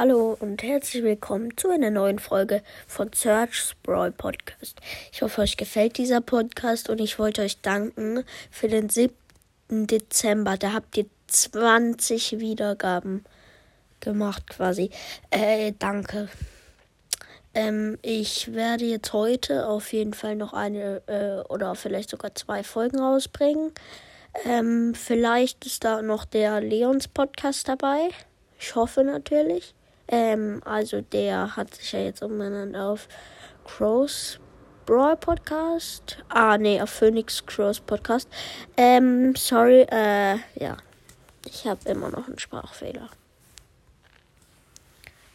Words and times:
Hallo 0.00 0.34
und 0.40 0.62
herzlich 0.62 1.02
willkommen 1.02 1.54
zu 1.58 1.68
einer 1.68 1.90
neuen 1.90 2.18
Folge 2.18 2.62
von 2.86 3.12
Search 3.12 3.74
Brawl 3.82 4.10
Podcast. 4.10 4.80
Ich 5.12 5.20
hoffe, 5.20 5.42
euch 5.42 5.58
gefällt 5.58 5.98
dieser 5.98 6.22
Podcast 6.22 6.88
und 6.88 7.02
ich 7.02 7.18
wollte 7.18 7.42
euch 7.42 7.60
danken 7.60 8.24
für 8.50 8.68
den 8.68 8.88
7. 8.88 9.12
Dezember. 9.68 10.56
Da 10.56 10.72
habt 10.72 10.96
ihr 10.96 11.04
20 11.26 12.40
Wiedergaben 12.40 13.26
gemacht 14.00 14.48
quasi. 14.48 14.88
Äh, 15.28 15.74
danke. 15.78 16.30
Ähm, 17.52 17.98
ich 18.00 18.54
werde 18.54 18.86
jetzt 18.86 19.12
heute 19.12 19.68
auf 19.68 19.92
jeden 19.92 20.14
Fall 20.14 20.34
noch 20.34 20.54
eine 20.54 21.02
äh, 21.08 21.46
oder 21.52 21.74
vielleicht 21.74 22.08
sogar 22.08 22.34
zwei 22.34 22.62
Folgen 22.62 23.00
rausbringen. 23.00 23.70
Ähm, 24.46 24.94
vielleicht 24.94 25.66
ist 25.66 25.84
da 25.84 26.00
noch 26.00 26.24
der 26.24 26.62
Leons 26.62 27.06
Podcast 27.06 27.68
dabei. 27.68 28.08
Ich 28.58 28.74
hoffe 28.74 29.04
natürlich. 29.04 29.74
Ähm, 30.10 30.60
also 30.64 31.00
der 31.00 31.56
hat 31.56 31.74
sich 31.74 31.92
ja 31.92 32.00
jetzt 32.00 32.22
umbenannt 32.22 32.76
auf 32.76 33.08
Crows 33.64 34.40
Brawl 34.84 35.16
Podcast. 35.16 36.18
Ah, 36.28 36.58
nee, 36.58 36.80
auf 36.80 36.90
Phoenix 36.90 37.46
Crows 37.46 37.78
Podcast. 37.78 38.28
Ähm, 38.76 39.36
sorry, 39.36 39.86
äh, 39.90 40.36
ja. 40.56 40.76
Ich 41.46 41.66
habe 41.66 41.88
immer 41.88 42.10
noch 42.10 42.26
einen 42.26 42.38
Sprachfehler. 42.38 43.08